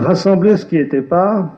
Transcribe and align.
Rassembler 0.00 0.56
ce 0.56 0.64
qui 0.64 0.78
était 0.78 1.02
pas. 1.02 1.50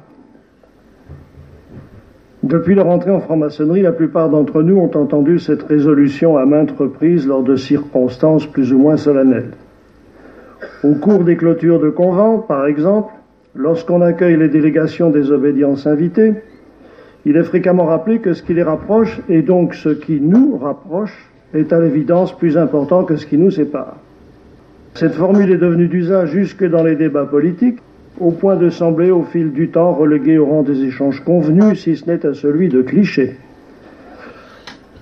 Depuis 2.42 2.74
leur 2.74 2.88
entrée 2.88 3.12
en 3.12 3.20
franc-maçonnerie, 3.20 3.82
la 3.82 3.92
plupart 3.92 4.30
d'entre 4.30 4.62
nous 4.62 4.78
ont 4.78 4.90
entendu 4.96 5.38
cette 5.38 5.62
résolution 5.62 6.36
à 6.36 6.44
maintes 6.44 6.72
reprises 6.72 7.24
lors 7.24 7.44
de 7.44 7.54
circonstances 7.54 8.48
plus 8.48 8.72
ou 8.72 8.78
moins 8.78 8.96
solennelles. 8.96 9.52
Au 10.82 10.94
cours 10.94 11.22
des 11.22 11.36
clôtures 11.36 11.78
de 11.78 11.88
convents, 11.88 12.40
par 12.40 12.66
exemple, 12.66 13.12
lorsqu'on 13.54 14.00
accueille 14.00 14.36
les 14.36 14.48
délégations 14.48 15.10
des 15.10 15.30
obédiences 15.30 15.86
invitées, 15.86 16.34
il 17.24 17.36
est 17.36 17.44
fréquemment 17.44 17.86
rappelé 17.86 18.18
que 18.18 18.32
ce 18.32 18.42
qui 18.42 18.54
les 18.54 18.64
rapproche, 18.64 19.20
et 19.28 19.42
donc 19.42 19.74
ce 19.74 19.90
qui 19.90 20.20
nous 20.20 20.56
rapproche, 20.56 21.30
est 21.54 21.72
à 21.72 21.78
l'évidence 21.78 22.36
plus 22.36 22.58
important 22.58 23.04
que 23.04 23.14
ce 23.14 23.24
qui 23.24 23.38
nous 23.38 23.52
sépare. 23.52 23.98
Cette 24.94 25.14
formule 25.14 25.52
est 25.52 25.58
devenue 25.58 25.86
d'usage 25.86 26.32
jusque 26.32 26.68
dans 26.68 26.82
les 26.82 26.96
débats 26.96 27.26
politiques, 27.26 27.78
au 28.20 28.30
point 28.30 28.56
de 28.56 28.70
sembler 28.70 29.10
au 29.10 29.22
fil 29.22 29.52
du 29.52 29.68
temps 29.68 29.92
reléguée 29.92 30.38
au 30.38 30.46
rang 30.46 30.62
des 30.62 30.84
échanges 30.84 31.22
convenus, 31.24 31.80
si 31.80 31.96
ce 31.96 32.08
n'est 32.10 32.26
à 32.26 32.34
celui 32.34 32.68
de 32.68 32.82
clichés. 32.82 33.36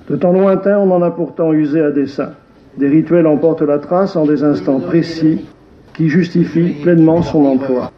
De 0.09 0.17
temps 0.17 0.33
lointain, 0.33 0.79
on 0.79 0.91
en 0.91 1.03
a 1.03 1.11
pourtant 1.11 1.53
usé 1.53 1.81
à 1.81 1.91
dessein. 1.91 2.31
Des 2.79 2.89
rituels 2.89 3.27
en 3.27 3.37
portent 3.37 3.63
la 3.63 3.79
trace 3.79 4.17
en 4.17 4.27
des 4.27 4.43
instants 4.43 4.81
précis 4.81 5.47
qui 5.95 6.09
justifient 6.09 6.83
pleinement 6.83 7.23
son 7.23 7.45
emploi. 7.45 7.93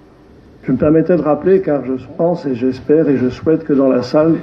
Je 0.62 0.73
me 0.73 0.77
permettais 0.77 1.16
de 1.16 1.23
rappeler, 1.23 1.60
car 1.60 1.85
je 1.85 1.93
pense 2.16 2.47
et 2.47 2.55
j'espère 2.55 3.09
et 3.09 3.16
je 3.16 3.29
souhaite 3.29 3.65
que 3.65 3.73
dans 3.73 3.88
la 3.88 4.02
salle, 4.02 4.37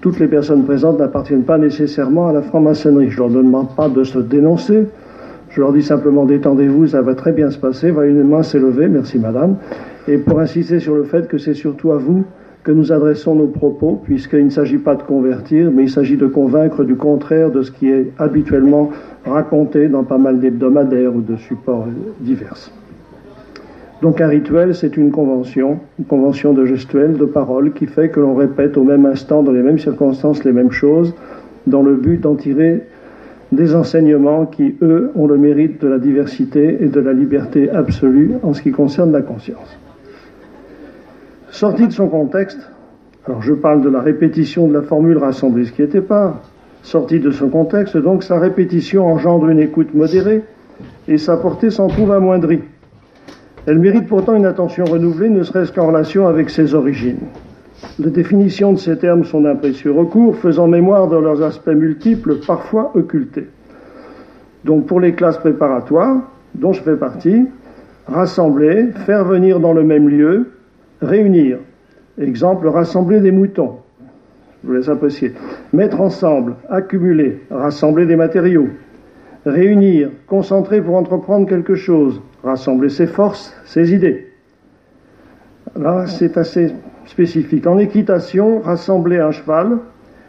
toutes 0.00 0.18
les 0.18 0.28
personnes 0.28 0.64
présentes 0.64 0.98
n'appartiennent 0.98 1.44
pas 1.44 1.58
nécessairement 1.58 2.28
à 2.28 2.32
la 2.32 2.42
franc-maçonnerie. 2.42 3.10
Je 3.10 3.16
ne 3.16 3.28
leur 3.28 3.30
demande 3.30 3.74
pas 3.74 3.88
de 3.88 4.04
se 4.04 4.18
dénoncer. 4.18 4.86
Je 5.50 5.60
leur 5.60 5.72
dis 5.72 5.82
simplement 5.82 6.24
détendez-vous, 6.24 6.88
ça 6.88 7.02
va 7.02 7.14
très 7.14 7.32
bien 7.32 7.50
se 7.50 7.58
passer. 7.58 7.90
Voyez 7.90 8.12
une 8.12 8.28
main 8.28 8.42
levée, 8.54 8.88
merci 8.88 9.18
madame. 9.18 9.56
Et 10.08 10.18
pour 10.18 10.38
insister 10.38 10.78
sur 10.78 10.94
le 10.94 11.04
fait 11.04 11.26
que 11.26 11.38
c'est 11.38 11.54
surtout 11.54 11.92
à 11.92 11.96
vous 11.96 12.24
que 12.62 12.72
nous 12.72 12.92
adressons 12.92 13.34
nos 13.36 13.46
propos, 13.46 14.00
puisqu'il 14.02 14.44
ne 14.44 14.50
s'agit 14.50 14.78
pas 14.78 14.96
de 14.96 15.02
convertir, 15.02 15.70
mais 15.72 15.84
il 15.84 15.90
s'agit 15.90 16.16
de 16.16 16.26
convaincre 16.26 16.82
du 16.82 16.96
contraire 16.96 17.50
de 17.50 17.62
ce 17.62 17.70
qui 17.70 17.88
est 17.88 18.12
habituellement 18.18 18.90
raconté 19.24 19.88
dans 19.88 20.02
pas 20.02 20.18
mal 20.18 20.40
d'hebdomadaires 20.40 21.14
ou 21.14 21.20
de 21.20 21.36
supports 21.36 21.86
divers. 22.20 22.70
Donc 24.02 24.20
un 24.20 24.28
rituel, 24.28 24.74
c'est 24.74 24.96
une 24.96 25.10
convention, 25.10 25.78
une 25.98 26.04
convention 26.04 26.52
de 26.52 26.66
gestuelle, 26.66 27.14
de 27.14 27.24
parole, 27.24 27.72
qui 27.72 27.86
fait 27.86 28.08
que 28.08 28.20
l'on 28.20 28.34
répète 28.34 28.76
au 28.76 28.84
même 28.84 29.06
instant, 29.06 29.42
dans 29.42 29.52
les 29.52 29.62
mêmes 29.62 29.78
circonstances, 29.78 30.44
les 30.44 30.52
mêmes 30.52 30.72
choses, 30.72 31.14
dans 31.66 31.82
le 31.82 31.94
but 31.94 32.20
d'en 32.20 32.34
tirer 32.34 32.82
des 33.52 33.74
enseignements 33.74 34.44
qui, 34.44 34.74
eux, 34.82 35.12
ont 35.14 35.26
le 35.26 35.38
mérite 35.38 35.80
de 35.80 35.88
la 35.88 35.98
diversité 35.98 36.78
et 36.80 36.86
de 36.86 37.00
la 37.00 37.12
liberté 37.12 37.70
absolue 37.70 38.32
en 38.42 38.54
ce 38.54 38.62
qui 38.62 38.72
concerne 38.72 39.12
la 39.12 39.22
conscience. 39.22 39.78
Sorti 41.56 41.86
de 41.86 41.92
son 41.92 42.08
contexte, 42.08 42.60
alors 43.26 43.40
je 43.40 43.54
parle 43.54 43.80
de 43.80 43.88
la 43.88 44.02
répétition 44.02 44.68
de 44.68 44.74
la 44.74 44.82
formule 44.82 45.16
rassemblée, 45.16 45.64
ce 45.64 45.72
qui 45.72 45.80
n'était 45.80 46.02
pas, 46.02 46.42
sorti 46.82 47.18
de 47.18 47.30
son 47.30 47.48
contexte, 47.48 47.96
donc 47.96 48.24
sa 48.24 48.38
répétition 48.38 49.06
engendre 49.06 49.48
une 49.48 49.60
écoute 49.60 49.94
modérée 49.94 50.42
et 51.08 51.16
sa 51.16 51.38
portée 51.38 51.70
s'en 51.70 51.86
trouve 51.86 52.12
amoindrie. 52.12 52.60
Elle 53.64 53.78
mérite 53.78 54.06
pourtant 54.06 54.34
une 54.34 54.44
attention 54.44 54.84
renouvelée, 54.84 55.30
ne 55.30 55.42
serait-ce 55.44 55.72
qu'en 55.72 55.86
relation 55.86 56.28
avec 56.28 56.50
ses 56.50 56.74
origines. 56.74 57.20
Les 57.98 58.10
définitions 58.10 58.74
de 58.74 58.78
ces 58.78 58.98
termes 58.98 59.24
sont 59.24 59.40
d'un 59.40 59.56
précieux 59.56 59.92
recours, 59.92 60.36
faisant 60.36 60.66
mémoire 60.66 61.08
de 61.08 61.16
leurs 61.16 61.42
aspects 61.42 61.68
multiples, 61.68 62.34
parfois 62.46 62.92
occultés. 62.94 63.48
Donc 64.66 64.84
pour 64.84 65.00
les 65.00 65.14
classes 65.14 65.38
préparatoires, 65.38 66.18
dont 66.54 66.74
je 66.74 66.82
fais 66.82 66.96
partie, 66.96 67.46
rassembler, 68.06 68.88
faire 69.06 69.24
venir 69.24 69.58
dans 69.58 69.72
le 69.72 69.84
même 69.84 70.10
lieu, 70.10 70.50
réunir. 71.02 71.58
Exemple, 72.20 72.66
rassembler 72.68 73.20
des 73.20 73.30
moutons. 73.30 73.76
Je 74.62 74.68
vous 74.68 74.74
laisse 74.74 74.88
apprécier. 74.88 75.32
Mettre 75.72 76.00
ensemble, 76.00 76.54
accumuler, 76.68 77.40
rassembler 77.50 78.06
des 78.06 78.16
matériaux. 78.16 78.68
Réunir, 79.44 80.10
concentrer 80.26 80.80
pour 80.80 80.96
entreprendre 80.96 81.48
quelque 81.48 81.76
chose, 81.76 82.20
rassembler 82.42 82.88
ses 82.88 83.06
forces, 83.06 83.54
ses 83.64 83.92
idées. 83.92 84.26
Là, 85.78 86.06
c'est 86.06 86.36
assez 86.36 86.72
spécifique. 87.04 87.66
En 87.66 87.78
équitation, 87.78 88.60
rassembler 88.60 89.18
un 89.18 89.30
cheval 89.30 89.78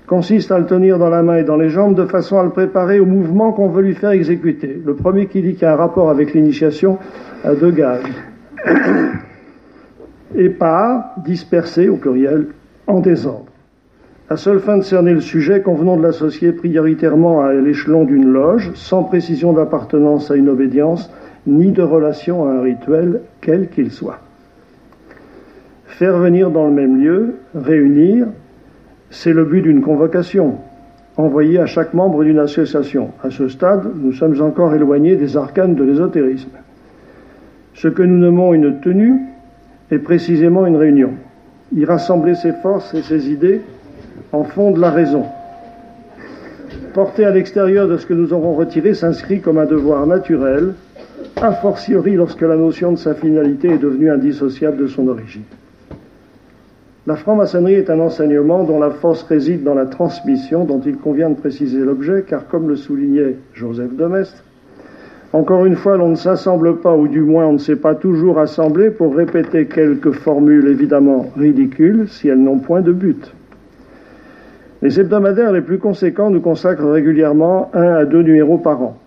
consiste 0.08 0.52
à 0.52 0.60
le 0.60 0.66
tenir 0.66 0.98
dans 1.00 1.10
la 1.10 1.22
main 1.22 1.38
et 1.38 1.44
dans 1.44 1.58
les 1.58 1.70
jambes 1.70 1.96
de 1.96 2.06
façon 2.06 2.40
à 2.40 2.44
le 2.44 2.50
préparer 2.50 3.00
au 3.00 3.06
mouvement 3.06 3.52
qu'on 3.52 3.68
veut 3.70 3.82
lui 3.82 3.96
faire 3.96 4.12
exécuter. 4.12 4.82
Le 4.84 4.96
premier 4.96 5.28
qui 5.28 5.42
dit 5.42 5.54
qu'il 5.54 5.64
y 5.64 5.66
a 5.66 5.74
un 5.74 5.78
rapport 5.78 6.10
avec 6.10 6.34
l'initiation 6.34 6.98
a 7.44 7.54
deux 7.56 7.72
gages. 7.72 8.04
Et 10.36 10.50
pas 10.50 11.16
disperser, 11.24 11.90
au 11.90 11.98
pluriel, 11.98 12.48
en 12.88 13.00
désordre. 13.00 13.46
À 14.30 14.36
seule 14.36 14.60
fin 14.60 14.78
de 14.78 14.84
cerner 14.84 15.14
le 15.14 15.22
sujet, 15.22 15.62
convenons 15.62 15.96
de 15.96 16.04
l'associer 16.04 16.52
prioritairement 16.52 17.42
à 17.42 17.54
l'échelon 17.54 18.04
d'une 18.04 18.28
loge, 18.28 18.72
sans 18.76 19.04
précision 19.04 19.54
d'appartenance 19.54 20.30
à 20.32 20.36
une 20.36 20.50
obédience, 20.50 21.10
ni 21.46 21.72
de 21.72 21.82
relation 21.82 22.46
à 22.46 22.52
un 22.52 22.62
rituel, 22.62 23.22
quel 23.40 23.70
qu'il 23.70 23.90
soit. 23.90 24.20
Faire 25.86 26.18
venir 26.18 26.52
dans 26.52 26.66
le 26.66 26.74
même 26.74 27.02
lieu, 27.02 27.36
réunir, 27.56 28.28
c'est 29.10 29.32
le 29.32 29.46
but 29.46 29.62
d'une 29.62 29.82
convocation, 29.82 30.56
envoyée 31.16 31.60
à 31.60 31.66
chaque 31.66 31.94
membre 31.94 32.26
d'une 32.26 32.40
association. 32.40 33.12
À 33.24 33.30
ce 33.30 33.48
stade, 33.48 33.90
nous 33.96 34.12
sommes 34.12 34.42
encore 34.42 34.76
éloignés 34.76 35.16
des 35.16 35.38
arcanes 35.38 35.76
de 35.76 35.86
l'ésotérisme. 35.86 36.52
Ce 37.74 37.88
que 37.88 38.04
nous 38.04 38.18
nommons 38.18 38.54
une 38.54 38.82
tenue 38.82 39.22
est 39.92 40.00
précisément 40.00 40.66
une 40.66 40.76
réunion. 40.76 41.14
Y 41.76 41.86
rassembler 41.86 42.36
ses 42.36 42.54
forces 42.54 42.94
et 42.94 43.02
ses 43.02 43.30
idées 43.30 43.62
en 44.32 44.44
fond 44.44 44.72
de 44.72 44.80
la 44.80 44.92
raison. 44.92 45.26
Porter 46.94 47.26
à 47.26 47.32
l'extérieur 47.32 47.88
de 47.88 47.98
ce 47.98 48.06
que 48.06 48.14
nous 48.14 48.34
aurons 48.34 48.56
retiré 48.56 48.94
s'inscrit 48.94 49.42
comme 49.42 49.58
un 49.58 49.66
devoir 49.66 50.06
naturel, 50.08 50.74
a 51.36 51.52
fortiori 51.52 52.16
lorsque 52.16 52.42
la 52.42 52.56
notion 52.56 52.92
de 52.92 52.98
sa 52.98 53.14
finalité 53.14 53.70
est 53.70 53.78
devenue 53.78 54.10
indissociable 54.10 54.78
de 54.78 54.88
son 54.88 55.08
origine. 55.08 55.44
La 57.06 57.16
franc-maçonnerie 57.16 57.76
est 57.76 57.90
un 57.90 58.00
enseignement 58.00 58.64
dont 58.64 58.80
la 58.80 58.90
force 58.90 59.24
réside 59.24 59.64
dans 59.64 59.74
la 59.74 59.86
transmission, 59.86 60.66
dont 60.66 60.82
il 60.86 60.98
convient 60.98 61.30
de 61.30 61.36
préciser 61.36 61.80
l'objet, 61.80 62.26
car 62.28 62.48
comme 62.48 62.68
le 62.68 62.76
soulignait 62.76 63.38
Joseph 63.54 63.96
de 63.96 64.06
Mestre, 64.06 64.44
encore 65.34 65.66
une 65.66 65.76
fois, 65.76 65.98
l'on 65.98 66.10
ne 66.10 66.16
s'assemble 66.16 66.78
pas, 66.78 66.96
ou 66.96 67.08
du 67.08 67.22
moins 67.22 67.48
on 67.48 67.54
ne 67.54 67.58
s'est 67.58 67.76
pas 67.76 67.96
toujours 67.96 68.40
assemblé 68.40 68.90
pour 68.90 69.16
répéter 69.16 69.66
quelques 69.66 70.12
formules 70.12 70.68
évidemment 70.70 71.28
ridicules 71.38 72.08
si 72.08 72.30
elles 72.30 72.42
n'ont 72.42 72.60
point 72.60 72.82
de 72.82 72.94
but. 72.94 73.34
Les 74.82 75.00
hebdomadaires 75.00 75.52
les 75.52 75.62
plus 75.62 75.80
conséquents 75.80 76.30
nous 76.30 76.40
consacrent 76.40 76.92
régulièrement 76.92 77.70
un 77.74 77.96
à 77.96 78.06
deux 78.06 78.22
numéros 78.22 78.58
par 78.58 78.82
an. 78.82 78.98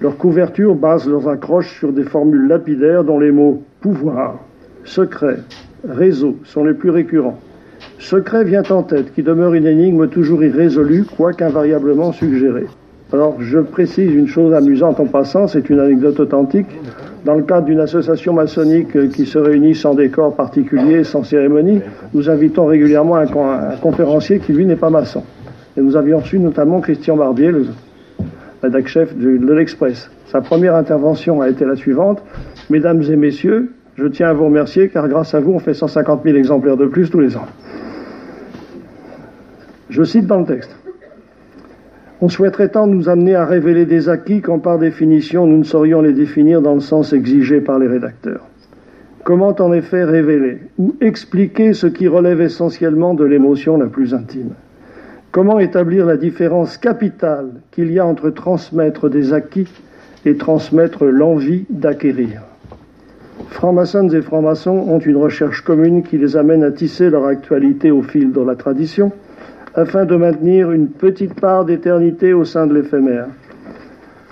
Leur 0.00 0.16
couverture 0.16 0.74
base 0.74 1.08
leurs 1.08 1.28
accroches 1.28 1.78
sur 1.78 1.92
des 1.92 2.04
formules 2.04 2.48
lapidaires 2.48 3.04
dont 3.04 3.18
les 3.18 3.32
mots 3.32 3.62
pouvoir, 3.80 4.38
secret, 4.84 5.38
réseau 5.86 6.36
sont 6.44 6.64
les 6.64 6.74
plus 6.74 6.90
récurrents. 6.90 7.38
Secret 7.98 8.44
vient 8.44 8.64
en 8.70 8.82
tête, 8.82 9.12
qui 9.14 9.22
demeure 9.22 9.54
une 9.54 9.66
énigme 9.66 10.08
toujours 10.08 10.42
irrésolue, 10.42 11.04
quoique 11.04 11.44
invariablement 11.44 12.12
suggérée. 12.12 12.66
Alors, 13.12 13.36
je 13.40 13.58
précise 13.58 14.10
une 14.10 14.26
chose 14.26 14.54
amusante 14.54 14.98
en 14.98 15.04
passant, 15.04 15.46
c'est 15.46 15.68
une 15.68 15.78
anecdote 15.80 16.18
authentique. 16.18 16.68
Dans 17.26 17.34
le 17.34 17.42
cadre 17.42 17.66
d'une 17.66 17.80
association 17.80 18.32
maçonnique 18.32 19.10
qui 19.10 19.26
se 19.26 19.38
réunit 19.38 19.74
sans 19.74 19.94
décor 19.94 20.34
particulier, 20.34 21.04
sans 21.04 21.22
cérémonie, 21.22 21.80
nous 22.14 22.30
invitons 22.30 22.64
régulièrement 22.64 23.16
un, 23.16 23.26
conférencier 23.82 24.38
qui, 24.38 24.54
lui, 24.54 24.64
n'est 24.64 24.76
pas 24.76 24.88
maçon. 24.88 25.24
Et 25.76 25.82
nous 25.82 25.94
avions 25.94 26.20
reçu 26.20 26.38
notamment 26.38 26.80
Christian 26.80 27.16
Barbier, 27.18 27.52
le 27.52 27.66
rédacteur-chef 28.62 29.14
de 29.14 29.52
l'Express. 29.52 30.10
Sa 30.26 30.40
première 30.40 30.74
intervention 30.74 31.42
a 31.42 31.50
été 31.50 31.66
la 31.66 31.76
suivante. 31.76 32.22
Mesdames 32.70 33.02
et 33.02 33.16
messieurs, 33.16 33.72
je 33.96 34.06
tiens 34.06 34.28
à 34.28 34.32
vous 34.32 34.46
remercier 34.46 34.88
car 34.88 35.06
grâce 35.06 35.34
à 35.34 35.40
vous, 35.40 35.52
on 35.52 35.58
fait 35.58 35.74
150 35.74 36.22
000 36.24 36.38
exemplaires 36.38 36.78
de 36.78 36.86
plus 36.86 37.10
tous 37.10 37.20
les 37.20 37.36
ans. 37.36 37.46
Je 39.90 40.02
cite 40.02 40.26
dans 40.26 40.40
le 40.40 40.46
texte. 40.46 40.74
On 42.24 42.28
souhaiterait 42.28 42.68
tant 42.68 42.86
nous 42.86 43.08
amener 43.08 43.34
à 43.34 43.44
révéler 43.44 43.84
des 43.84 44.08
acquis 44.08 44.42
quand 44.42 44.60
par 44.60 44.78
définition 44.78 45.44
nous 45.44 45.58
ne 45.58 45.64
saurions 45.64 46.02
les 46.02 46.12
définir 46.12 46.62
dans 46.62 46.74
le 46.74 46.80
sens 46.80 47.12
exigé 47.12 47.60
par 47.60 47.80
les 47.80 47.88
rédacteurs. 47.88 48.46
Comment 49.24 49.56
en 49.58 49.72
effet 49.72 50.04
révéler 50.04 50.58
ou 50.78 50.94
expliquer 51.00 51.72
ce 51.72 51.88
qui 51.88 52.06
relève 52.06 52.40
essentiellement 52.40 53.14
de 53.14 53.24
l'émotion 53.24 53.76
la 53.76 53.86
plus 53.86 54.14
intime? 54.14 54.52
Comment 55.32 55.58
établir 55.58 56.06
la 56.06 56.16
différence 56.16 56.76
capitale 56.76 57.54
qu'il 57.72 57.90
y 57.90 57.98
a 57.98 58.06
entre 58.06 58.30
transmettre 58.30 59.10
des 59.10 59.32
acquis 59.32 59.66
et 60.24 60.36
transmettre 60.36 61.04
l'envie 61.06 61.64
d'acquérir? 61.70 62.42
Francs-maçons 63.48 64.10
et 64.10 64.22
francs-maçons 64.22 64.86
ont 64.88 65.00
une 65.00 65.16
recherche 65.16 65.62
commune 65.62 66.04
qui 66.04 66.18
les 66.18 66.36
amène 66.36 66.62
à 66.62 66.70
tisser 66.70 67.10
leur 67.10 67.26
actualité 67.26 67.90
au 67.90 68.02
fil 68.02 68.30
de 68.30 68.40
la 68.40 68.54
tradition, 68.54 69.10
afin 69.74 70.04
de 70.04 70.16
maintenir 70.16 70.70
une 70.70 70.88
petite 70.88 71.40
part 71.40 71.64
d'éternité 71.64 72.32
au 72.32 72.44
sein 72.44 72.66
de 72.66 72.74
l'éphémère. 72.74 73.26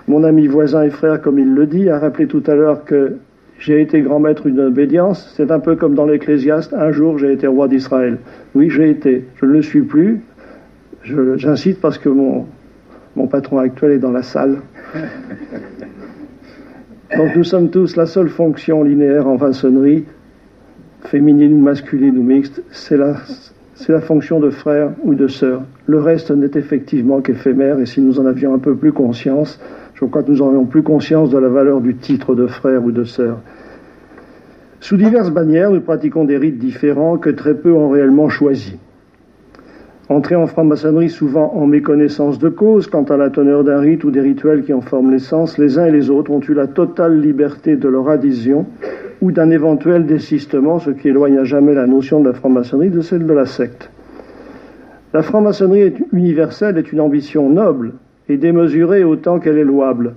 Mon 0.08 0.24
ami 0.24 0.46
voisin 0.46 0.82
et 0.82 0.90
frère, 0.90 1.20
comme 1.20 1.38
il 1.38 1.54
le 1.54 1.66
dit, 1.66 1.88
a 1.88 1.98
rappelé 1.98 2.26
tout 2.26 2.42
à 2.46 2.54
l'heure 2.54 2.84
que 2.84 3.16
J'ai 3.58 3.82
été 3.82 4.00
grand 4.00 4.20
maître 4.20 4.48
d'une 4.48 4.60
obédience. 4.60 5.34
C'est 5.36 5.50
un 5.50 5.60
peu 5.60 5.76
comme 5.76 5.94
dans 5.94 6.06
l'Ecclésiaste. 6.06 6.72
Un 6.72 6.92
jour, 6.92 7.18
j'ai 7.18 7.30
été 7.34 7.46
roi 7.46 7.68
d'Israël. 7.68 8.16
Oui, 8.54 8.70
j'ai 8.70 8.88
été. 8.88 9.26
Je 9.36 9.44
ne 9.44 9.52
le 9.52 9.60
suis 9.60 9.82
plus. 9.82 10.22
J'incite 11.04 11.78
parce 11.78 11.98
que 11.98 12.08
mon, 12.08 12.46
mon 13.16 13.26
patron 13.26 13.58
actuel 13.58 13.92
est 13.92 13.98
dans 13.98 14.12
la 14.12 14.22
salle. 14.22 14.56
Donc 17.16 17.36
nous 17.36 17.44
sommes 17.44 17.68
tous 17.70 17.96
la 17.96 18.06
seule 18.06 18.30
fonction 18.30 18.82
linéaire 18.82 19.26
en 19.26 19.36
maçonnerie, 19.36 20.04
féminine 21.04 21.52
ou 21.54 21.58
masculine 21.58 22.16
ou 22.16 22.22
mixte, 22.22 22.62
c'est 22.70 22.96
la, 22.96 23.16
c'est 23.80 23.92
la 23.92 24.02
fonction 24.02 24.40
de 24.40 24.50
frère 24.50 24.90
ou 25.04 25.14
de 25.14 25.26
sœur. 25.26 25.62
Le 25.86 26.00
reste 26.00 26.30
n'est 26.30 26.50
effectivement 26.54 27.22
qu'éphémère 27.22 27.78
et 27.80 27.86
si 27.86 28.02
nous 28.02 28.20
en 28.20 28.26
avions 28.26 28.52
un 28.52 28.58
peu 28.58 28.76
plus 28.76 28.92
conscience, 28.92 29.58
je 29.94 30.04
crois 30.04 30.22
que 30.22 30.30
nous 30.30 30.42
aurions 30.42 30.66
plus 30.66 30.82
conscience 30.82 31.30
de 31.30 31.38
la 31.38 31.48
valeur 31.48 31.80
du 31.80 31.96
titre 31.96 32.34
de 32.34 32.46
frère 32.46 32.84
ou 32.84 32.92
de 32.92 33.04
sœur. 33.04 33.38
Sous 34.80 34.98
diverses 34.98 35.30
bannières, 35.30 35.70
nous 35.70 35.80
pratiquons 35.80 36.24
des 36.24 36.36
rites 36.36 36.58
différents 36.58 37.16
que 37.16 37.30
très 37.30 37.54
peu 37.54 37.72
ont 37.72 37.88
réellement 37.88 38.28
choisis. 38.28 38.76
Entrer 40.10 40.34
en 40.34 40.48
franc-maçonnerie 40.48 41.08
souvent 41.08 41.52
en 41.54 41.68
méconnaissance 41.68 42.40
de 42.40 42.48
cause 42.48 42.88
quant 42.88 43.04
à 43.04 43.16
la 43.16 43.30
teneur 43.30 43.62
d'un 43.62 43.78
rite 43.78 44.02
ou 44.02 44.10
des 44.10 44.20
rituels 44.20 44.64
qui 44.64 44.72
en 44.72 44.80
forment 44.80 45.12
l'essence, 45.12 45.56
les 45.56 45.78
uns 45.78 45.86
et 45.86 45.92
les 45.92 46.10
autres 46.10 46.32
ont 46.32 46.40
eu 46.40 46.52
la 46.52 46.66
totale 46.66 47.20
liberté 47.20 47.76
de 47.76 47.88
leur 47.88 48.08
adhésion 48.08 48.66
ou 49.22 49.30
d'un 49.30 49.50
éventuel 49.50 50.06
désistement, 50.06 50.80
ce 50.80 50.90
qui 50.90 51.10
éloigne 51.10 51.38
à 51.38 51.44
jamais 51.44 51.74
la 51.74 51.86
notion 51.86 52.18
de 52.18 52.26
la 52.26 52.34
franc-maçonnerie 52.34 52.90
de 52.90 53.02
celle 53.02 53.24
de 53.24 53.32
la 53.32 53.46
secte. 53.46 53.88
La 55.14 55.22
franc-maçonnerie 55.22 55.94
universelle 56.12 56.76
est 56.76 56.90
une 56.90 57.00
ambition 57.00 57.48
noble 57.48 57.92
et 58.28 58.36
démesurée 58.36 59.04
autant 59.04 59.38
qu'elle 59.38 59.58
est 59.58 59.64
louable. 59.64 60.14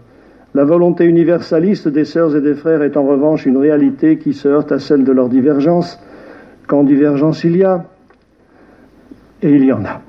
La 0.56 0.64
volonté 0.64 1.06
universaliste 1.06 1.88
des 1.88 2.06
sœurs 2.06 2.36
et 2.36 2.42
des 2.42 2.56
frères 2.56 2.82
est 2.82 2.98
en 2.98 3.06
revanche 3.06 3.46
une 3.46 3.58
réalité 3.58 4.18
qui 4.18 4.34
se 4.34 4.48
heurte 4.48 4.72
à 4.72 4.80
celle 4.80 5.04
de 5.04 5.12
leur 5.12 5.30
divergence, 5.30 6.00
quand 6.66 6.84
divergence 6.84 7.44
il 7.44 7.58
y 7.58 7.64
a, 7.64 7.86
et 9.44 9.52
il 9.52 9.66
y 9.66 9.72
en 9.72 9.86
a. 9.86 10.02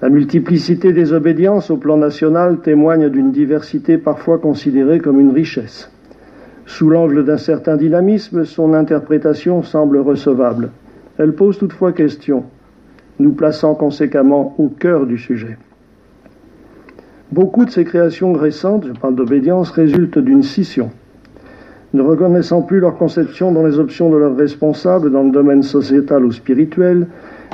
La 0.00 0.08
multiplicité 0.08 0.92
des 0.92 1.12
obédiences 1.12 1.70
au 1.70 1.76
plan 1.76 1.96
national 1.96 2.60
témoigne 2.60 3.08
d'une 3.08 3.32
diversité 3.32 3.98
parfois 3.98 4.38
considérée 4.38 5.00
comme 5.00 5.20
une 5.20 5.32
richesse. 5.32 5.90
Sous 6.66 6.88
l'angle 6.88 7.24
d'un 7.24 7.38
certain 7.38 7.76
dynamisme, 7.76 8.44
son 8.44 8.74
interprétation 8.74 9.62
semble 9.62 9.98
recevable. 9.98 10.70
Elle 11.18 11.34
pose 11.34 11.58
toutefois 11.58 11.92
question, 11.92 12.44
nous 13.18 13.32
plaçant 13.32 13.74
conséquemment 13.74 14.54
au 14.58 14.68
cœur 14.68 15.06
du 15.06 15.18
sujet. 15.18 15.58
Beaucoup 17.32 17.64
de 17.64 17.70
ces 17.70 17.84
créations 17.84 18.32
récentes, 18.32 18.86
je 18.86 18.92
parle 18.92 19.16
d'obédience, 19.16 19.70
résultent 19.70 20.18
d'une 20.18 20.42
scission. 20.42 20.90
Ne 21.92 22.02
reconnaissant 22.02 22.62
plus 22.62 22.80
leur 22.80 22.96
conception 22.96 23.50
dans 23.50 23.66
les 23.66 23.78
options 23.78 24.10
de 24.10 24.16
leurs 24.16 24.36
responsables 24.36 25.10
dans 25.10 25.24
le 25.24 25.30
domaine 25.30 25.62
sociétal 25.62 26.24
ou 26.24 26.32
spirituel, 26.32 27.08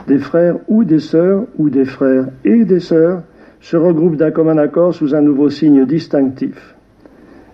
des 0.07 0.19
frères 0.19 0.57
ou 0.69 0.85
des 0.85 0.99
sœurs, 0.99 1.45
ou 1.59 1.71
des 1.71 1.85
frères 1.85 2.27
et 2.45 2.65
des 2.65 2.81
sœurs, 2.81 3.23
se 3.61 3.77
regroupent 3.77 4.17
d'un 4.17 4.31
commun 4.31 4.59
accord 4.59 4.95
sous 4.95 5.15
un 5.15 5.23
nouveau 5.23 5.49
signe 5.49 5.87
distinctif. 5.87 6.75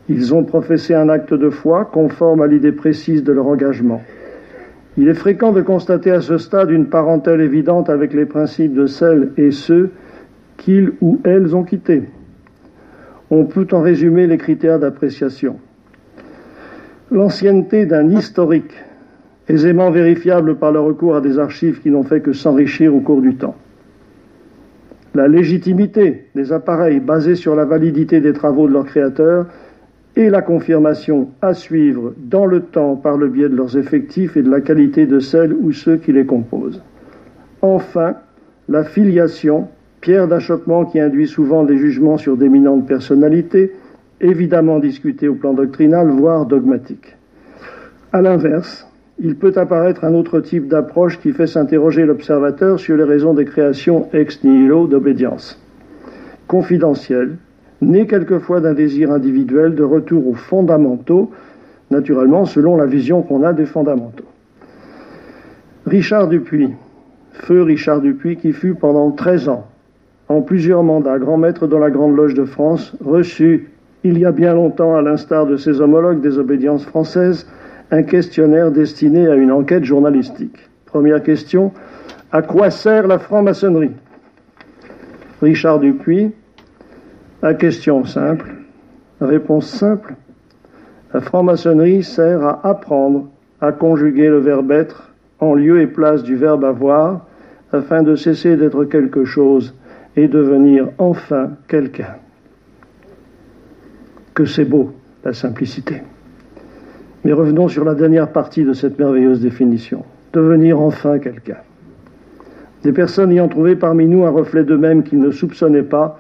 Ils 0.08 0.34
ont 0.34 0.42
professé 0.42 0.94
un 0.94 1.08
acte 1.08 1.32
de 1.32 1.50
foi 1.50 1.84
conforme 1.84 2.42
à 2.42 2.48
l'idée 2.48 2.72
précise 2.72 3.22
de 3.22 3.32
leur 3.32 3.46
engagement. 3.46 4.02
Il 4.96 5.08
est 5.08 5.14
fréquent 5.14 5.52
de 5.52 5.62
constater 5.62 6.10
à 6.10 6.20
ce 6.20 6.36
stade 6.36 6.70
une 6.70 6.86
parentèle 6.86 7.40
évidente 7.40 7.88
avec 7.88 8.12
les 8.12 8.26
principes 8.26 8.74
de 8.74 8.86
celles 8.86 9.30
et 9.36 9.52
ceux 9.52 9.90
qu'ils 10.56 10.92
ou 11.00 11.20
elles 11.24 11.54
ont 11.54 11.62
quittés. 11.62 12.02
On 13.30 13.44
peut 13.44 13.68
en 13.70 13.80
résumer 13.80 14.26
les 14.26 14.36
critères 14.36 14.80
d'appréciation. 14.80 15.58
L'ancienneté 17.12 17.86
d'un 17.86 18.10
historique 18.10 18.74
aisément 19.50 19.90
vérifiable 19.90 20.56
par 20.56 20.70
le 20.70 20.78
recours 20.78 21.16
à 21.16 21.20
des 21.20 21.38
archives 21.38 21.80
qui 21.80 21.90
n'ont 21.90 22.04
fait 22.04 22.20
que 22.20 22.32
s'enrichir 22.32 22.94
au 22.94 23.00
cours 23.00 23.20
du 23.20 23.34
temps. 23.34 23.56
La 25.14 25.26
légitimité 25.26 26.26
des 26.36 26.52
appareils 26.52 27.00
basés 27.00 27.34
sur 27.34 27.56
la 27.56 27.64
validité 27.64 28.20
des 28.20 28.32
travaux 28.32 28.68
de 28.68 28.72
leurs 28.72 28.84
créateurs 28.84 29.46
et 30.14 30.30
la 30.30 30.40
confirmation 30.40 31.30
à 31.42 31.54
suivre 31.54 32.14
dans 32.16 32.46
le 32.46 32.60
temps 32.60 32.94
par 32.94 33.16
le 33.16 33.26
biais 33.26 33.48
de 33.48 33.56
leurs 33.56 33.76
effectifs 33.76 34.36
et 34.36 34.42
de 34.42 34.50
la 34.50 34.60
qualité 34.60 35.06
de 35.06 35.18
celles 35.18 35.52
ou 35.52 35.72
ceux 35.72 35.96
qui 35.96 36.12
les 36.12 36.26
composent. 36.26 36.82
Enfin, 37.60 38.14
la 38.68 38.84
filiation, 38.84 39.66
pierre 40.00 40.28
d'achoppement 40.28 40.84
qui 40.84 41.00
induit 41.00 41.26
souvent 41.26 41.64
des 41.64 41.76
jugements 41.76 42.18
sur 42.18 42.36
d'éminentes 42.36 42.86
personnalités, 42.86 43.72
évidemment 44.20 44.78
discutées 44.78 45.28
au 45.28 45.34
plan 45.34 45.54
doctrinal, 45.54 46.08
voire 46.08 46.46
dogmatique. 46.46 47.16
À 48.12 48.22
l'inverse, 48.22 48.89
il 49.22 49.36
peut 49.36 49.52
apparaître 49.56 50.04
un 50.04 50.14
autre 50.14 50.40
type 50.40 50.66
d'approche 50.66 51.20
qui 51.20 51.32
fait 51.32 51.46
s'interroger 51.46 52.06
l'observateur 52.06 52.80
sur 52.80 52.96
les 52.96 53.04
raisons 53.04 53.34
des 53.34 53.44
créations 53.44 54.08
ex 54.14 54.42
nihilo 54.42 54.86
d'obédience. 54.86 55.62
Confidentielle, 56.46 57.36
née 57.82 58.06
quelquefois 58.06 58.60
d'un 58.60 58.72
désir 58.72 59.12
individuel 59.12 59.74
de 59.74 59.82
retour 59.82 60.26
aux 60.26 60.34
fondamentaux, 60.34 61.30
naturellement 61.90 62.46
selon 62.46 62.76
la 62.76 62.86
vision 62.86 63.20
qu'on 63.22 63.42
a 63.42 63.52
des 63.52 63.66
fondamentaux. 63.66 64.24
Richard 65.86 66.28
Dupuis, 66.28 66.70
feu 67.32 67.62
Richard 67.62 68.00
Dupuis, 68.00 68.36
qui 68.36 68.52
fut 68.52 68.74
pendant 68.74 69.10
13 69.10 69.50
ans, 69.50 69.66
en 70.28 70.40
plusieurs 70.40 70.82
mandats, 70.82 71.18
grand 71.18 71.36
maître 71.36 71.66
dans 71.66 71.78
la 71.78 71.90
Grande 71.90 72.16
Loge 72.16 72.34
de 72.34 72.44
France, 72.44 72.96
reçu 73.04 73.68
il 74.02 74.18
y 74.18 74.24
a 74.24 74.32
bien 74.32 74.54
longtemps, 74.54 74.94
à 74.94 75.02
l'instar 75.02 75.46
de 75.46 75.56
ses 75.56 75.82
homologues 75.82 76.22
des 76.22 76.38
obédiences 76.38 76.86
françaises, 76.86 77.46
un 77.90 78.02
questionnaire 78.02 78.70
destiné 78.70 79.26
à 79.28 79.34
une 79.34 79.50
enquête 79.50 79.84
journalistique. 79.84 80.68
Première 80.86 81.22
question, 81.22 81.72
à 82.32 82.42
quoi 82.42 82.70
sert 82.70 83.06
la 83.06 83.18
franc-maçonnerie? 83.18 83.92
Richard 85.42 85.80
Dupuis, 85.80 86.32
à 87.42 87.54
question 87.54 88.04
simple, 88.04 88.50
réponse 89.20 89.66
simple, 89.66 90.14
la 91.12 91.20
franc-maçonnerie 91.20 92.02
sert 92.02 92.42
à 92.44 92.68
apprendre 92.68 93.28
à 93.60 93.72
conjuguer 93.72 94.28
le 94.28 94.38
verbe 94.38 94.70
être 94.70 95.12
en 95.40 95.54
lieu 95.54 95.80
et 95.80 95.86
place 95.86 96.22
du 96.22 96.36
verbe 96.36 96.64
avoir 96.64 97.26
afin 97.72 98.02
de 98.02 98.14
cesser 98.14 98.56
d'être 98.56 98.84
quelque 98.84 99.24
chose 99.24 99.74
et 100.16 100.28
devenir 100.28 100.88
enfin 100.98 101.52
quelqu'un. 101.68 102.16
Que 104.34 104.44
c'est 104.44 104.64
beau, 104.64 104.92
la 105.24 105.32
simplicité. 105.32 106.02
Mais 107.24 107.32
revenons 107.32 107.68
sur 107.68 107.84
la 107.84 107.94
dernière 107.94 108.32
partie 108.32 108.64
de 108.64 108.72
cette 108.72 108.98
merveilleuse 108.98 109.40
définition. 109.40 110.04
Devenir 110.32 110.80
enfin 110.80 111.18
quelqu'un. 111.18 111.58
Des 112.82 112.92
personnes 112.92 113.30
ayant 113.30 113.48
trouvé 113.48 113.76
parmi 113.76 114.06
nous 114.06 114.24
un 114.24 114.30
reflet 114.30 114.64
d'eux-mêmes 114.64 115.02
qu'ils 115.02 115.20
ne 115.20 115.30
soupçonnaient 115.30 115.82
pas 115.82 116.18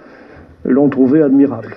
l'ont 0.64 0.90
trouvé 0.90 1.22
admirable. 1.22 1.74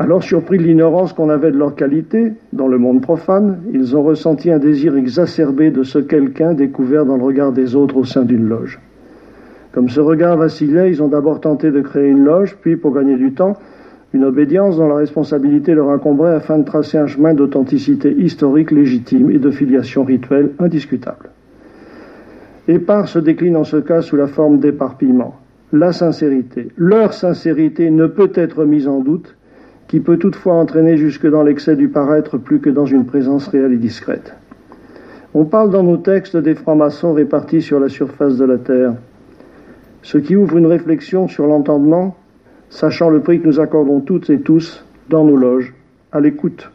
Alors, 0.00 0.22
surpris 0.22 0.58
de 0.58 0.62
l'ignorance 0.62 1.12
qu'on 1.12 1.28
avait 1.28 1.50
de 1.50 1.56
leur 1.56 1.74
qualité 1.74 2.32
dans 2.52 2.68
le 2.68 2.78
monde 2.78 3.02
profane, 3.02 3.60
ils 3.72 3.96
ont 3.96 4.02
ressenti 4.02 4.50
un 4.50 4.58
désir 4.58 4.96
exacerbé 4.96 5.70
de 5.70 5.82
ce 5.82 5.98
quelqu'un 5.98 6.54
découvert 6.54 7.04
dans 7.04 7.16
le 7.16 7.24
regard 7.24 7.52
des 7.52 7.74
autres 7.74 7.96
au 7.96 8.04
sein 8.04 8.22
d'une 8.22 8.48
loge. 8.48 8.80
Comme 9.72 9.88
ce 9.88 10.00
regard 10.00 10.36
vacillait, 10.36 10.90
ils 10.90 11.02
ont 11.02 11.08
d'abord 11.08 11.40
tenté 11.40 11.72
de 11.72 11.80
créer 11.80 12.08
une 12.08 12.24
loge, 12.24 12.56
puis, 12.60 12.76
pour 12.76 12.94
gagner 12.94 13.16
du 13.16 13.32
temps, 13.32 13.54
une 14.14 14.24
obédience 14.24 14.76
dont 14.76 14.88
la 14.88 14.96
responsabilité 14.96 15.74
leur 15.74 15.90
incomberait 15.90 16.34
afin 16.34 16.58
de 16.58 16.64
tracer 16.64 16.96
un 16.98 17.06
chemin 17.06 17.34
d'authenticité 17.34 18.10
historique 18.10 18.70
légitime 18.70 19.30
et 19.30 19.38
de 19.38 19.50
filiation 19.50 20.04
rituelle 20.04 20.50
indiscutable. 20.58 21.30
Épars 22.68 23.08
se 23.08 23.18
décline 23.18 23.56
en 23.56 23.64
ce 23.64 23.78
cas 23.78 24.02
sous 24.02 24.16
la 24.16 24.26
forme 24.26 24.58
d'éparpillement. 24.58 25.36
La 25.72 25.92
sincérité, 25.92 26.68
leur 26.76 27.12
sincérité 27.12 27.90
ne 27.90 28.06
peut 28.06 28.32
être 28.34 28.64
mise 28.64 28.88
en 28.88 29.00
doute, 29.00 29.36
qui 29.88 30.00
peut 30.00 30.18
toutefois 30.18 30.54
entraîner 30.54 30.96
jusque 30.98 31.26
dans 31.26 31.42
l'excès 31.42 31.76
du 31.76 31.88
paraître 31.88 32.36
plus 32.36 32.60
que 32.60 32.68
dans 32.68 32.84
une 32.84 33.06
présence 33.06 33.48
réelle 33.48 33.72
et 33.72 33.78
discrète. 33.78 34.34
On 35.34 35.44
parle 35.46 35.70
dans 35.70 35.82
nos 35.82 35.96
textes 35.96 36.36
des 36.36 36.54
francs-maçons 36.54 37.14
répartis 37.14 37.62
sur 37.62 37.80
la 37.80 37.88
surface 37.88 38.36
de 38.36 38.44
la 38.44 38.58
terre, 38.58 38.94
ce 40.02 40.18
qui 40.18 40.36
ouvre 40.36 40.58
une 40.58 40.66
réflexion 40.66 41.26
sur 41.26 41.46
l'entendement 41.46 42.16
sachant 42.70 43.10
le 43.10 43.20
prix 43.20 43.40
que 43.40 43.46
nous 43.46 43.60
accordons 43.60 44.00
toutes 44.00 44.30
et 44.30 44.40
tous 44.40 44.84
dans 45.08 45.24
nos 45.24 45.36
loges, 45.36 45.74
à 46.12 46.20
l'écoute. 46.20 46.70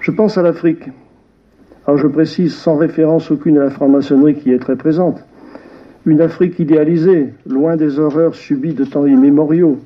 Je 0.00 0.10
pense 0.10 0.36
à 0.36 0.42
l'Afrique. 0.42 0.84
Alors 1.86 1.98
je 1.98 2.06
précise 2.06 2.54
sans 2.54 2.76
référence 2.76 3.30
aucune 3.30 3.58
à 3.58 3.64
la 3.64 3.70
franc-maçonnerie 3.70 4.36
qui 4.36 4.52
est 4.52 4.58
très 4.58 4.76
présente. 4.76 5.22
Une 6.06 6.20
Afrique 6.20 6.58
idéalisée, 6.58 7.32
loin 7.46 7.76
des 7.76 7.98
horreurs 7.98 8.34
subies 8.34 8.74
de 8.74 8.84
temps 8.84 9.06
immémoriaux. 9.06 9.78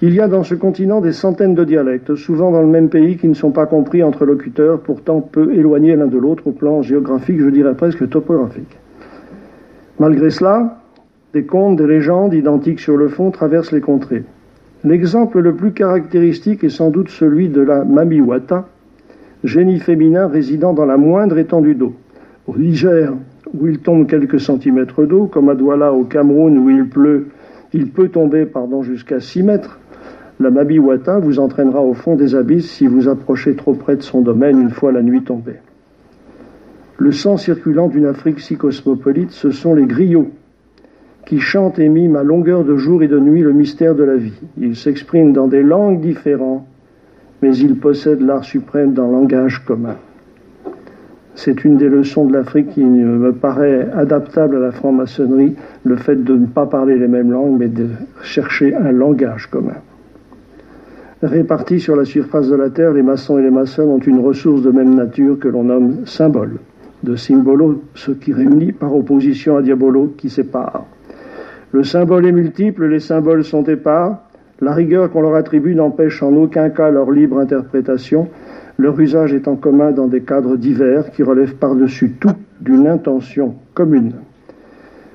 Il 0.00 0.14
y 0.14 0.20
a 0.20 0.28
dans 0.28 0.44
ce 0.44 0.54
continent 0.54 1.00
des 1.00 1.12
centaines 1.12 1.56
de 1.56 1.64
dialectes, 1.64 2.14
souvent 2.14 2.52
dans 2.52 2.60
le 2.60 2.68
même 2.68 2.88
pays, 2.88 3.16
qui 3.16 3.26
ne 3.26 3.34
sont 3.34 3.50
pas 3.50 3.66
compris 3.66 4.04
entre 4.04 4.24
locuteurs, 4.24 4.80
pourtant 4.80 5.20
peu 5.20 5.52
éloignés 5.52 5.96
l'un 5.96 6.06
de 6.06 6.18
l'autre 6.18 6.46
au 6.46 6.52
plan 6.52 6.82
géographique, 6.82 7.40
je 7.40 7.48
dirais 7.48 7.74
presque 7.74 8.08
topographique. 8.08 8.78
Malgré 9.98 10.30
cela, 10.30 10.82
des 11.34 11.44
contes, 11.44 11.76
des 11.76 11.86
légendes 11.86 12.34
identiques 12.34 12.80
sur 12.80 12.96
le 12.96 13.08
fond 13.08 13.30
traversent 13.30 13.72
les 13.72 13.80
contrées. 13.80 14.24
L'exemple 14.84 15.40
le 15.40 15.54
plus 15.54 15.72
caractéristique 15.72 16.64
est 16.64 16.68
sans 16.68 16.90
doute 16.90 17.10
celui 17.10 17.48
de 17.48 17.60
la 17.60 17.84
Mamiwata, 17.84 18.68
génie 19.44 19.80
féminin 19.80 20.28
résidant 20.28 20.72
dans 20.72 20.86
la 20.86 20.96
moindre 20.96 21.38
étendue 21.38 21.74
d'eau. 21.74 21.94
Au 22.46 22.56
Niger, 22.56 23.12
où 23.52 23.66
il 23.66 23.80
tombe 23.80 24.06
quelques 24.06 24.40
centimètres 24.40 25.04
d'eau, 25.04 25.26
comme 25.26 25.48
à 25.48 25.54
Douala 25.54 25.92
au 25.92 26.04
Cameroun 26.04 26.56
où 26.58 26.70
il 26.70 26.88
pleut, 26.88 27.26
il 27.72 27.90
peut 27.90 28.08
tomber 28.08 28.46
pardon, 28.46 28.82
jusqu'à 28.82 29.20
6 29.20 29.42
mètres, 29.42 29.78
la 30.40 30.50
Mabiwata 30.50 31.18
vous 31.18 31.40
entraînera 31.40 31.82
au 31.82 31.94
fond 31.94 32.14
des 32.14 32.34
abysses 32.34 32.70
si 32.70 32.86
vous 32.86 33.08
approchez 33.08 33.56
trop 33.56 33.74
près 33.74 33.96
de 33.96 34.02
son 34.02 34.22
domaine 34.22 34.60
une 34.60 34.70
fois 34.70 34.92
la 34.92 35.02
nuit 35.02 35.22
tombée. 35.22 35.56
Le 36.96 37.12
sang 37.12 37.36
circulant 37.36 37.88
d'une 37.88 38.06
Afrique 38.06 38.40
si 38.40 38.56
cosmopolite, 38.56 39.32
ce 39.32 39.50
sont 39.50 39.74
les 39.74 39.86
griots 39.86 40.30
qui 41.28 41.40
chantent 41.40 41.78
et 41.78 41.90
miment 41.90 42.20
à 42.20 42.22
longueur 42.22 42.64
de 42.64 42.76
jour 42.76 43.02
et 43.02 43.06
de 43.06 43.20
nuit 43.20 43.42
le 43.42 43.52
mystère 43.52 43.94
de 43.94 44.02
la 44.02 44.16
vie. 44.16 44.40
Ils 44.56 44.74
s'expriment 44.74 45.34
dans 45.34 45.46
des 45.46 45.62
langues 45.62 46.00
différentes, 46.00 46.64
mais 47.42 47.54
ils 47.54 47.76
possèdent 47.78 48.22
l'art 48.22 48.44
suprême 48.44 48.94
d'un 48.94 49.08
langage 49.08 49.62
commun. 49.66 49.96
C'est 51.34 51.66
une 51.66 51.76
des 51.76 51.90
leçons 51.90 52.24
de 52.24 52.32
l'Afrique 52.32 52.70
qui 52.70 52.82
me 52.82 53.34
paraît 53.34 53.90
adaptable 53.92 54.56
à 54.56 54.58
la 54.58 54.72
franc-maçonnerie, 54.72 55.54
le 55.84 55.96
fait 55.96 56.24
de 56.24 56.34
ne 56.34 56.46
pas 56.46 56.64
parler 56.64 56.96
les 56.96 57.08
mêmes 57.08 57.30
langues, 57.30 57.58
mais 57.58 57.68
de 57.68 57.88
chercher 58.22 58.74
un 58.74 58.90
langage 58.90 59.48
commun. 59.48 59.76
Répartis 61.22 61.80
sur 61.80 61.94
la 61.94 62.06
surface 62.06 62.48
de 62.48 62.56
la 62.56 62.70
Terre, 62.70 62.94
les 62.94 63.02
maçons 63.02 63.36
et 63.36 63.42
les 63.42 63.50
maçons 63.50 63.82
ont 63.82 63.98
une 63.98 64.20
ressource 64.20 64.62
de 64.62 64.70
même 64.70 64.94
nature 64.94 65.38
que 65.38 65.48
l'on 65.48 65.64
nomme 65.64 66.06
symbole. 66.06 66.56
De 67.02 67.16
symbolo, 67.16 67.82
ce 67.94 68.12
qui 68.12 68.32
réunit 68.32 68.72
par 68.72 68.96
opposition 68.96 69.58
à 69.58 69.62
diabolo 69.62 70.14
qui 70.16 70.30
sépare. 70.30 70.86
Le 71.70 71.84
symbole 71.84 72.24
est 72.24 72.32
multiple, 72.32 72.86
les 72.86 73.00
symboles 73.00 73.44
sont 73.44 73.64
épars. 73.64 74.22
La 74.60 74.72
rigueur 74.72 75.10
qu'on 75.10 75.20
leur 75.20 75.34
attribue 75.34 75.74
n'empêche 75.74 76.22
en 76.22 76.34
aucun 76.34 76.70
cas 76.70 76.90
leur 76.90 77.10
libre 77.10 77.38
interprétation. 77.38 78.28
Leur 78.78 78.98
usage 78.98 79.34
est 79.34 79.48
en 79.48 79.56
commun 79.56 79.92
dans 79.92 80.06
des 80.06 80.22
cadres 80.22 80.56
divers 80.56 81.10
qui 81.10 81.22
relèvent 81.22 81.56
par-dessus 81.56 82.12
tout 82.18 82.34
d'une 82.60 82.86
intention 82.86 83.56
commune. 83.74 84.14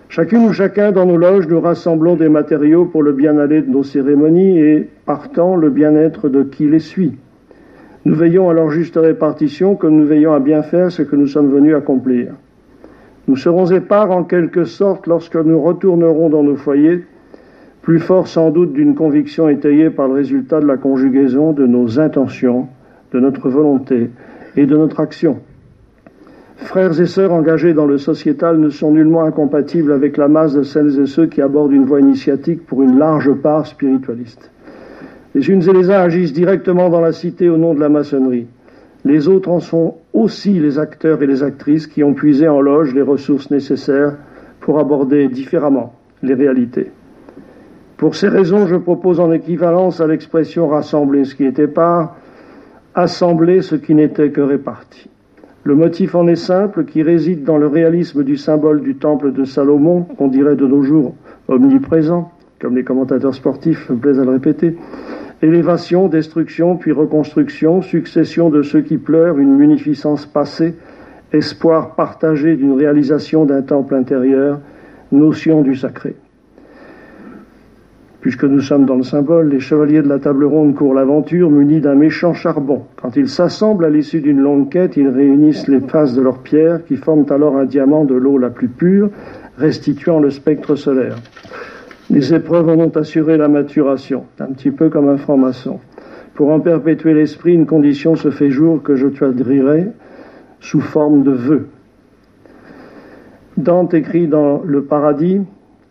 Chacune 0.09 0.45
ou 0.45 0.53
chacun 0.53 0.91
dans 0.91 1.07
nos 1.07 1.17
loges, 1.17 1.47
nous 1.47 1.59
rassemblons 1.59 2.15
des 2.15 2.29
matériaux 2.29 2.85
pour 2.85 3.01
le 3.01 3.13
bien-aller 3.13 3.63
de 3.63 3.71
nos 3.71 3.83
cérémonies 3.83 4.59
et, 4.59 4.89
partant, 5.07 5.55
le 5.55 5.71
bien-être 5.71 6.29
de 6.29 6.43
qui 6.43 6.69
les 6.69 6.77
suit. 6.77 7.17
Nous 8.05 8.13
veillons 8.13 8.47
à 8.49 8.53
leur 8.53 8.69
juste 8.69 8.95
répartition 8.95 9.75
comme 9.75 9.97
nous 9.97 10.05
veillons 10.05 10.33
à 10.33 10.39
bien 10.39 10.61
faire 10.61 10.91
ce 10.91 11.01
que 11.01 11.15
nous 11.15 11.25
sommes 11.25 11.51
venus 11.51 11.73
accomplir. 11.73 12.33
Nous 13.27 13.37
serons 13.37 13.65
épars 13.67 14.11
en 14.11 14.23
quelque 14.23 14.65
sorte 14.65 15.07
lorsque 15.07 15.35
nous 15.35 15.61
retournerons 15.61 16.29
dans 16.29 16.43
nos 16.43 16.57
foyers, 16.57 17.05
plus 17.81 17.99
forts 17.99 18.27
sans 18.27 18.49
doute 18.49 18.73
d'une 18.73 18.95
conviction 18.95 19.47
étayée 19.47 19.89
par 19.89 20.07
le 20.07 20.15
résultat 20.15 20.59
de 20.59 20.65
la 20.65 20.77
conjugaison 20.77 21.53
de 21.53 21.65
nos 21.65 21.99
intentions, 21.99 22.67
de 23.13 23.19
notre 23.19 23.49
volonté 23.49 24.09
et 24.57 24.65
de 24.65 24.75
notre 24.75 24.99
action. 24.99 25.39
Frères 26.57 26.99
et 26.99 27.05
sœurs 27.05 27.33
engagés 27.33 27.73
dans 27.73 27.85
le 27.85 27.97
sociétal 27.97 28.59
ne 28.59 28.69
sont 28.69 28.91
nullement 28.91 29.23
incompatibles 29.23 29.91
avec 29.91 30.17
la 30.17 30.27
masse 30.27 30.53
de 30.53 30.63
celles 30.63 30.99
et 30.99 31.05
ceux 31.05 31.27
qui 31.27 31.41
abordent 31.41 31.73
une 31.73 31.85
voie 31.85 31.99
initiatique 31.99 32.65
pour 32.65 32.83
une 32.83 32.97
large 32.97 33.33
part 33.33 33.67
spiritualiste. 33.67 34.51
Les 35.35 35.49
unes 35.49 35.67
et 35.67 35.73
les 35.73 35.89
uns 35.89 35.99
agissent 35.99 36.33
directement 36.33 36.89
dans 36.89 37.01
la 37.01 37.11
cité 37.11 37.49
au 37.49 37.57
nom 37.57 37.73
de 37.73 37.79
la 37.79 37.89
maçonnerie. 37.89 38.47
Les 39.05 39.27
autres 39.27 39.49
en 39.49 39.59
sont 39.59 39.95
aussi 40.13 40.53
les 40.59 40.79
acteurs 40.79 41.21
et 41.21 41.27
les 41.27 41.43
actrices 41.43 41.87
qui 41.87 42.03
ont 42.03 42.13
puisé 42.13 42.47
en 42.47 42.61
loge 42.61 42.93
les 42.93 43.01
ressources 43.01 43.51
nécessaires 43.51 44.15
pour 44.61 44.79
aborder 44.79 45.27
différemment 45.27 45.93
les 46.21 46.33
réalités. 46.33 46.91
Pour 47.97 48.15
ces 48.15 48.29
raisons, 48.29 48.65
je 48.67 48.75
propose 48.75 49.19
en 49.19 49.31
équivalence 49.31 49.99
à 49.99 50.07
l'expression 50.07 50.67
rassembler 50.67 51.25
ce 51.25 51.35
qui 51.35 51.45
était 51.45 51.67
pas, 51.67 52.15
assembler 52.95 53.61
ce 53.61 53.75
qui 53.75 53.93
n'était 53.93 54.31
que 54.31 54.41
réparti. 54.41 55.09
Le 55.65 55.75
motif 55.75 56.15
en 56.15 56.27
est 56.27 56.35
simple, 56.35 56.83
qui 56.85 57.03
réside 57.03 57.43
dans 57.43 57.57
le 57.57 57.67
réalisme 57.67 58.23
du 58.23 58.35
symbole 58.35 58.81
du 58.81 58.95
temple 58.95 59.31
de 59.31 59.45
Salomon, 59.45 60.01
qu'on 60.17 60.27
dirait 60.27 60.57
de 60.57 60.67
nos 60.67 60.83
jours 60.83 61.15
omniprésent, 61.47 62.31
comme 62.59 62.75
les 62.75 62.83
commentateurs 62.83 63.33
sportifs 63.33 63.91
plaisent 64.01 64.19
à 64.19 64.25
le 64.25 64.31
répéter. 64.31 64.75
Élévation, 65.43 66.07
destruction, 66.07 66.77
puis 66.77 66.93
reconstruction, 66.93 67.81
succession 67.81 68.49
de 68.49 68.61
ceux 68.61 68.79
qui 68.79 68.97
pleurent, 68.97 69.37
une 69.37 69.57
munificence 69.57 70.25
passée, 70.25 70.73
espoir 71.33 71.95
partagé 71.95 72.55
d'une 72.55 72.71
réalisation 72.71 73.43
d'un 73.43 73.61
temple 73.61 73.93
intérieur, 73.95 74.61
notion 75.11 75.61
du 75.61 75.75
sacré. 75.75 76.15
Puisque 78.21 78.45
nous 78.45 78.61
sommes 78.61 78.85
dans 78.85 78.95
le 78.95 79.03
symbole, 79.03 79.49
les 79.49 79.59
chevaliers 79.59 80.01
de 80.01 80.07
la 80.07 80.17
table 80.17 80.45
ronde 80.45 80.75
courent 80.75 80.93
l'aventure 80.93 81.51
munis 81.51 81.81
d'un 81.81 81.95
méchant 81.95 82.33
charbon. 82.33 82.83
Quand 82.95 83.17
ils 83.17 83.27
s'assemblent 83.27 83.83
à 83.83 83.89
l'issue 83.89 84.21
d'une 84.21 84.39
longue 84.39 84.69
quête, 84.69 84.95
ils 84.95 85.09
réunissent 85.09 85.67
les 85.67 85.81
faces 85.81 86.15
de 86.15 86.21
leurs 86.21 86.39
pierres 86.39 86.85
qui 86.85 86.95
forment 86.95 87.25
alors 87.29 87.57
un 87.57 87.65
diamant 87.65 88.05
de 88.05 88.15
l'eau 88.15 88.37
la 88.37 88.49
plus 88.49 88.69
pure, 88.69 89.09
restituant 89.57 90.21
le 90.21 90.29
spectre 90.29 90.75
solaire. 90.75 91.17
Les 92.09 92.33
épreuves 92.33 92.69
en 92.69 92.79
ont 92.79 92.89
assuré 92.97 93.37
la 93.37 93.47
maturation, 93.47 94.25
un 94.39 94.51
petit 94.51 94.71
peu 94.71 94.89
comme 94.89 95.07
un 95.07 95.17
franc-maçon. 95.17 95.79
Pour 96.33 96.49
en 96.49 96.59
perpétuer 96.59 97.13
l'esprit, 97.13 97.53
une 97.53 97.65
condition 97.65 98.15
se 98.15 98.29
fait 98.29 98.49
jour 98.49 98.83
que 98.83 98.95
je 98.95 99.07
traduirai 99.07 99.87
sous 100.59 100.81
forme 100.81 101.23
de 101.23 101.31
vœux. 101.31 101.67
Dante 103.57 103.93
écrit 103.93 104.27
dans 104.27 104.61
Le 104.65 104.83
Paradis 104.83 105.41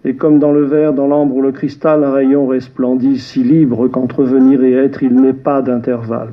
et 0.04 0.16
comme 0.16 0.38
dans 0.40 0.52
le 0.52 0.64
verre, 0.64 0.92
dans 0.92 1.07
l'ambre 1.07 1.37
ou 1.37 1.42
le 1.42 1.52
cristal, 1.52 2.02
un 2.02 2.12
rayon 2.12 2.47
resplendit, 2.47 3.19
si 3.19 3.45
libre 3.45 3.87
qu'entrevenir 3.87 4.64
et 4.64 4.73
être, 4.73 5.02
il 5.02 5.14
n'est 5.14 5.33
pas 5.33 5.62
d'intervalle. 5.62 6.33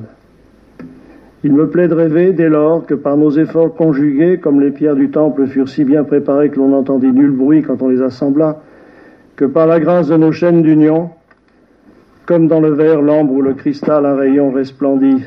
Il 1.44 1.52
me 1.52 1.68
plaît 1.68 1.88
de 1.88 1.94
rêver, 1.94 2.32
dès 2.32 2.48
lors, 2.48 2.84
que 2.84 2.94
par 2.94 3.16
nos 3.16 3.30
efforts 3.30 3.74
conjugués, 3.74 4.38
comme 4.38 4.60
les 4.60 4.72
pierres 4.72 4.96
du 4.96 5.10
temple 5.10 5.46
furent 5.46 5.68
si 5.68 5.84
bien 5.84 6.02
préparées 6.02 6.50
que 6.50 6.58
l'on 6.58 6.68
n'entendit 6.68 7.12
nul 7.12 7.30
bruit 7.30 7.62
quand 7.62 7.80
on 7.80 7.88
les 7.88 8.02
assembla, 8.02 8.60
que 9.40 9.46
par 9.46 9.66
la 9.66 9.80
grâce 9.80 10.08
de 10.08 10.18
nos 10.18 10.32
chaînes 10.32 10.60
d'union, 10.60 11.08
comme 12.26 12.46
dans 12.46 12.60
le 12.60 12.74
verre, 12.74 13.00
l'ambre 13.00 13.32
ou 13.32 13.40
le 13.40 13.54
cristal, 13.54 14.04
un 14.04 14.14
rayon 14.14 14.52
resplendit, 14.52 15.24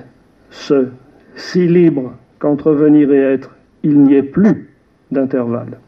ce, 0.51 0.89
si 1.35 1.67
libre 1.67 2.13
qu'entrevenir 2.37 3.11
et 3.11 3.17
être, 3.17 3.55
il 3.81 3.99
n'y 4.01 4.13
ait 4.13 4.21
plus 4.21 4.69
d'intervalle. 5.09 5.79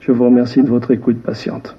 Je 0.00 0.10
vous 0.10 0.24
remercie 0.24 0.64
de 0.64 0.68
votre 0.68 0.90
écoute 0.90 1.22
patiente. 1.22 1.76